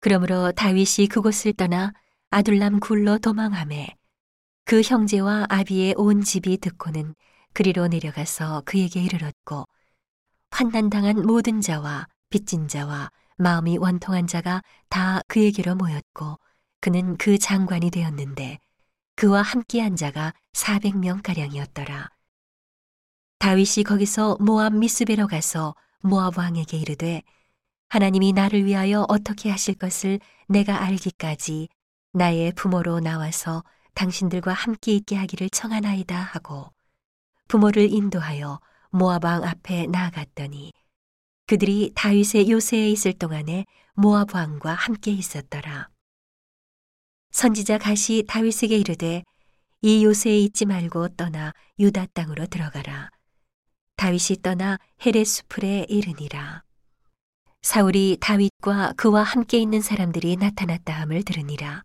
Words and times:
그러므로 0.00 0.52
다윗이 0.52 1.08
그곳을 1.10 1.52
떠나 1.52 1.92
아둘람 2.30 2.80
굴로 2.80 3.18
도망하매 3.18 3.96
그 4.64 4.82
형제와 4.82 5.46
아비의 5.48 5.94
온 5.96 6.22
집이 6.22 6.58
듣고는 6.58 7.14
그리로 7.54 7.88
내려가서 7.88 8.62
그에게 8.64 9.02
이르렀고 9.02 9.66
환난당한 10.50 11.26
모든 11.26 11.60
자와 11.60 12.06
빚진 12.30 12.68
자와 12.68 13.10
마음이 13.38 13.78
원통한 13.78 14.26
자가 14.26 14.62
다 14.88 15.20
그에게로 15.28 15.74
모였고 15.74 16.38
그는 16.80 17.16
그 17.16 17.38
장관이 17.38 17.90
되었는데 17.90 18.58
그와 19.16 19.42
함께한 19.42 19.96
자가 19.96 20.32
400명 20.52 21.22
가량이었더라. 21.22 22.08
다윗이 23.38 23.84
거기서 23.86 24.36
모압 24.40 24.74
미스베로 24.74 25.26
가서 25.26 25.74
모압 26.02 26.38
왕에게 26.38 26.76
이르되 26.76 27.22
하나님이 27.88 28.32
나를 28.32 28.64
위하여 28.64 29.06
어떻게 29.08 29.50
하실 29.50 29.74
것을 29.74 30.20
내가 30.48 30.82
알기까지 30.82 31.68
나의 32.12 32.52
부모로 32.52 33.00
나와서 33.00 33.64
당신들과 33.94 34.52
함께 34.52 34.94
있게 34.94 35.16
하기를 35.16 35.50
청하나이다 35.50 36.16
하고 36.16 36.72
부모를 37.48 37.90
인도하여 37.90 38.60
왕 38.90 39.44
앞에 39.44 39.86
나아갔더니 39.86 40.72
그들이 41.46 41.92
다윗의 41.94 42.50
요새에 42.50 42.90
있을 42.90 43.14
동안에 43.14 43.64
모압 43.94 44.34
왕과 44.34 44.74
함께 44.74 45.10
있었더라. 45.10 45.88
선지자 47.30 47.78
가시 47.78 48.24
다윗에게 48.28 48.76
이르되 48.76 49.24
이 49.80 50.04
요새에 50.04 50.38
있지 50.40 50.66
말고 50.66 51.08
떠나 51.16 51.54
유다 51.78 52.06
땅으로 52.12 52.46
들어가라. 52.46 53.10
다윗이 53.96 54.42
떠나 54.42 54.78
헤레 55.04 55.24
수풀에 55.24 55.86
이르니라. 55.88 56.67
사울이 57.62 58.18
다윗과 58.20 58.94
그와 58.96 59.22
함께 59.22 59.58
있는 59.58 59.80
사람들이 59.80 60.36
나타났다 60.36 60.92
함을 60.92 61.24
들으니라. 61.24 61.82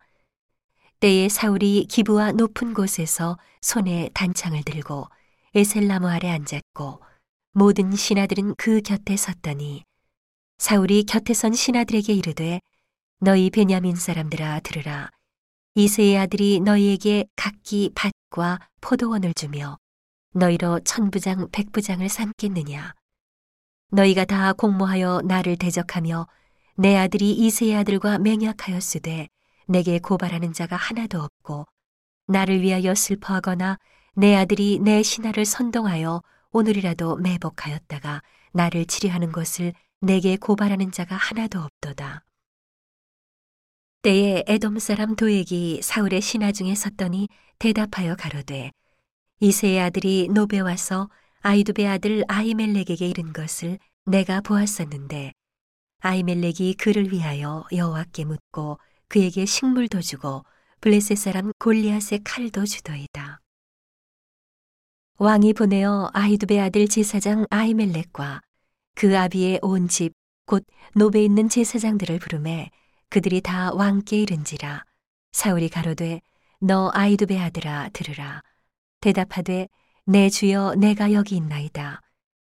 때에 0.99 1.27
사울이 1.29 1.87
기부와 1.89 2.31
높은 2.31 2.73
곳에서 2.73 3.37
손에 3.61 4.09
단창을 4.13 4.63
들고 4.63 5.07
에셀나무 5.55 6.07
아래 6.07 6.29
앉았고 6.29 7.01
모든 7.53 7.93
신하들은 7.95 8.55
그 8.55 8.81
곁에 8.81 9.17
섰더니 9.17 9.83
사울이 10.57 11.03
곁에 11.03 11.33
선 11.33 11.53
신하들에게 11.53 12.13
이르되 12.13 12.61
너희 13.19 13.49
베냐민 13.49 13.95
사람들아 13.95 14.61
들으라 14.61 15.09
이세의 15.75 16.17
아들이 16.17 16.61
너희에게 16.61 17.25
각기 17.35 17.91
밭과 17.95 18.59
포도원을 18.79 19.33
주며 19.33 19.77
너희로 20.33 20.79
천부장 20.81 21.49
백부장을 21.51 22.07
삼겠느냐 22.07 22.93
너희가 23.93 24.25
다 24.25 24.53
공모하여 24.53 25.21
나를 25.23 25.55
대적하며 25.55 26.27
내 26.75 26.97
아들이 26.97 27.31
이세의 27.31 27.75
아들과 27.75 28.17
맹약하였으되 28.17 29.27
내게 29.67 29.99
고발하는 29.99 30.51
자가 30.51 30.75
하나도 30.75 31.21
없고 31.21 31.65
나를 32.25 32.61
위하여 32.61 32.95
슬퍼하거나 32.95 33.77
내 34.15 34.35
아들이 34.35 34.79
내 34.79 35.03
신하를 35.03 35.45
선동하여 35.45 36.23
오늘이라도 36.51 37.17
매복하였다가 37.17 38.23
나를 38.51 38.85
치료하는 38.85 39.31
것을 39.31 39.73
내게 40.01 40.37
고발하는 40.37 40.91
자가 40.91 41.15
하나도 41.15 41.59
없도다. 41.59 42.23
때에 44.01 44.43
에돔 44.47 44.79
사람 44.79 45.15
도액이 45.15 45.81
사울의 45.83 46.21
신하 46.21 46.51
중에 46.51 46.73
섰더니 46.73 47.29
대답하여 47.59 48.15
가로되 48.15 48.71
이세의 49.39 49.79
아들이 49.79 50.29
노베 50.31 50.59
와서 50.61 51.09
아이두베 51.45 51.85
아들 51.87 52.23
아이멜렉에게 52.29 53.05
이른 53.05 53.33
것을 53.33 53.77
내가 54.05 54.39
보았었는데 54.39 55.33
아이멜렉이 55.99 56.75
그를 56.75 57.11
위하여 57.11 57.65
여호와께 57.71 58.23
묻고 58.25 58.79
그에게 59.09 59.45
식물도 59.45 59.99
주고 60.01 60.43
블레셋 60.79 61.17
사람 61.17 61.51
골리앗의 61.59 62.21
칼도 62.23 62.65
주더이다. 62.65 63.39
왕이 65.17 65.53
보내어 65.53 66.11
아이두베 66.13 66.59
아들 66.59 66.87
제사장 66.87 67.45
아이멜렉과 67.49 68.41
그 68.95 69.17
아비의 69.17 69.59
온 69.61 69.87
집 69.87 70.13
곧 70.45 70.65
노베 70.95 71.23
있는 71.23 71.47
제사장들을 71.47 72.19
부르매 72.19 72.69
그들이 73.09 73.39
다 73.39 73.73
왕께 73.73 74.21
이른지라 74.21 74.83
사울이 75.31 75.69
가로되 75.69 76.21
너 76.59 76.89
아이두베 76.93 77.39
아들아 77.39 77.89
들으라 77.93 78.41
대답하되 78.99 79.69
내 80.05 80.29
주여 80.29 80.75
내가 80.75 81.13
여기 81.13 81.37
있나이다 81.37 82.01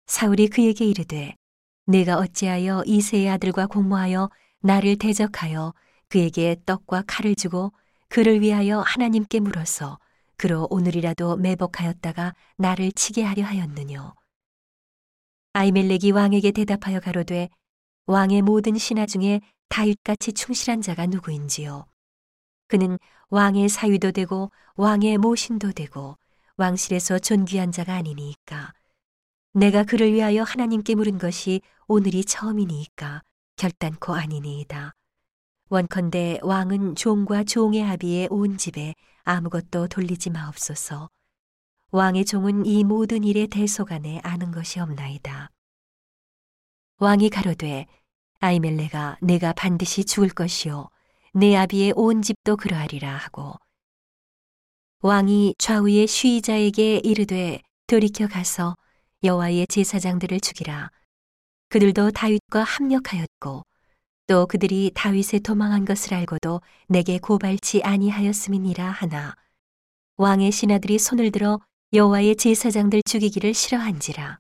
사울이 0.07 0.49
그에게 0.49 0.87
이르되 0.87 1.37
내가 1.85 2.17
어찌하여 2.17 2.85
이세의 2.87 3.29
아들과 3.29 3.67
공모하여 3.67 4.31
나를 4.61 4.97
대적하여 4.97 5.75
그에게 6.09 6.57
떡과 6.65 7.05
칼을 7.07 7.35
주고 7.35 7.73
그를 8.09 8.41
위하여 8.41 8.81
하나님께 8.81 9.41
물어서 9.41 9.99
그로 10.37 10.67
오늘이라도 10.71 11.37
매복하였다가 11.37 12.35
나를 12.57 12.93
치게 12.93 13.23
하려 13.23 13.45
하였느뇨. 13.45 14.15
아이멜렉이 15.53 16.13
왕에게 16.13 16.51
대답하여 16.53 16.99
가로되 17.01 17.51
왕의 18.07 18.41
모든 18.41 18.79
신하 18.79 19.05
중에 19.05 19.43
다윗같이 19.69 20.33
충실한 20.33 20.81
자가 20.81 21.07
누구인지요. 21.07 21.85
그는 22.69 22.99
왕의 23.29 23.69
사위도 23.69 24.13
되고 24.13 24.51
왕의 24.77 25.19
모신도 25.19 25.73
되고 25.73 26.17
왕실에서 26.57 27.19
존귀한 27.19 27.73
자가 27.73 27.95
아니니까. 27.95 28.73
내가 29.53 29.83
그를 29.85 30.13
위하여 30.13 30.43
하나님께 30.43 30.95
물은 30.95 31.19
것이 31.19 31.61
오늘이 31.89 32.25
처음이니까 32.25 33.23
결단코 33.57 34.15
아니니이다. 34.15 34.95
원컨대 35.69 36.41
왕은 36.43 36.95
종과 36.95 37.45
종의 37.45 37.83
합의에 37.83 38.29
온 38.31 38.57
집에 38.57 38.95
아무것도 39.25 39.89
돌리지 39.89 40.31
마옵소서. 40.31 41.09
왕의 41.91 42.25
종은 42.25 42.67
이 42.67 42.85
모든 42.85 43.25
일에 43.25 43.47
대소간에 43.47 44.21
아는 44.23 44.53
것이 44.53 44.79
없나이다. 44.79 45.51
왕이 46.99 47.31
가로되 47.31 47.87
아이멜레가 48.41 49.19
내가 49.21 49.53
반드시 49.53 50.05
죽을 50.05 50.29
것이요 50.29 50.89
내 51.33 51.57
아비의 51.57 51.95
온 51.97 52.23
집도 52.23 52.57
그러하리라 52.57 53.17
하고 53.17 53.55
왕이 55.07 55.57
좌우의 55.59 56.07
쉬이자에게 56.07 57.03
이르되 57.05 57.61
돌이켜 57.89 58.27
가서 58.27 58.75
여호와의 59.23 59.67
제사장들을 59.67 60.41
죽이라. 60.41 60.91
그들도 61.69 62.11
다윗과 62.13 62.63
합력하였고 62.63 63.65
또 64.29 64.47
그들이 64.47 64.93
다윗에 64.95 65.41
도망한 65.41 65.85
것을 65.85 66.15
알고도 66.15 66.63
내게 66.89 67.19
고발치 67.19 67.83
아니하였음이니라 67.83 68.93
하나. 68.93 69.37
왕의 70.17 70.51
신하들이 70.51 70.99
손을 70.99 71.33
들어 71.33 71.61
여호와의 71.93 72.37
제사장들 72.37 73.03
죽이기를 73.05 73.53
싫어한지라. 73.53 74.39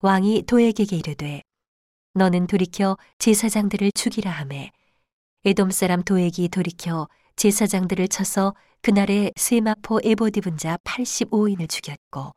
왕이 0.00 0.42
도에게게 0.42 0.96
이르되 0.96 1.40
너는 2.14 2.48
돌이켜 2.48 2.98
제사장들을 3.18 3.92
죽이라 3.94 4.28
하매. 4.28 4.72
에돔 5.44 5.70
사람 5.70 6.02
도액이 6.02 6.48
돌이켜 6.48 7.06
제사장들을 7.36 8.08
쳐서 8.08 8.54
그날에 8.82 9.32
세마포 9.36 10.00
에봇 10.04 10.36
입은 10.36 10.56
자 10.56 10.76
85인을 10.84 11.68
죽였고 11.68 12.32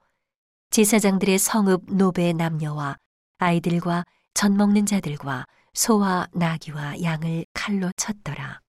제사장들의 0.72 1.38
성읍 1.38 1.94
노베 1.94 2.34
남녀와 2.34 2.98
아이들과 3.38 4.06
젖 4.34 4.52
먹는 4.52 4.86
자들과 4.86 5.46
소와 5.74 6.28
나귀와 6.34 7.02
양을 7.02 7.46
칼로 7.54 7.92
쳤더라. 7.96 8.62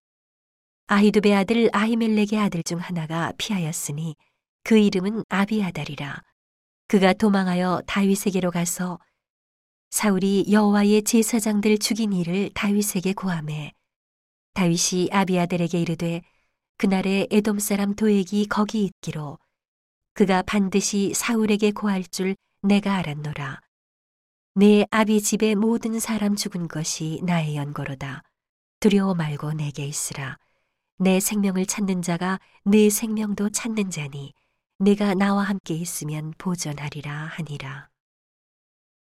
아히두베 0.87 1.34
아들 1.34 1.69
아히멜렉의 1.72 2.38
아들 2.38 2.62
중 2.62 2.78
하나가 2.78 3.33
피하였으니 3.38 4.17
그 4.65 4.78
이름은 4.78 5.25
아비아달이라. 5.28 6.22
그가 6.88 7.12
도망하여 7.12 7.83
다윗에게로 7.87 8.50
가서 8.50 8.99
사울이 9.91 10.47
여호와의 10.50 11.03
제사장들 11.03 11.78
죽인 11.78 12.12
일을 12.12 12.50
다윗에게 12.55 13.15
고함해 13.15 13.73
다윗이 14.58 15.10
아비아델에게 15.12 15.81
이르되 15.81 16.20
그날에 16.78 17.28
에돔 17.31 17.60
사람 17.60 17.94
도액이 17.94 18.49
거기 18.49 18.82
있기로 18.87 19.38
그가 20.14 20.43
반드시 20.43 21.12
사울에게 21.14 21.70
고할 21.70 22.02
줄 22.02 22.34
내가 22.62 22.96
알았노라. 22.96 23.60
내 24.56 24.84
아비 24.90 25.22
집의 25.22 25.55
모든 25.55 26.00
사람 26.00 26.34
죽은 26.34 26.66
것이 26.66 27.20
나의 27.22 27.55
연고로다. 27.55 28.25
두려워 28.81 29.14
말고 29.14 29.52
내게 29.52 29.87
있으라. 29.87 30.37
내 30.99 31.20
생명을 31.20 31.64
찾는 31.64 32.02
자가 32.02 32.40
내 32.64 32.90
생명도 32.90 33.50
찾는 33.50 33.93
자니 33.93 34.34
내가 34.81 35.14
나와 35.14 35.44
함께 35.44 35.75
있으면 35.75 36.34
보전하리라 36.37 37.12
하니라. 37.12 37.90